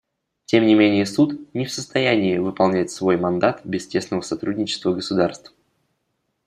[0.45, 5.53] Тем не менее Суд не в состоянии выполнять свой мандат без тесного сотрудничества государств.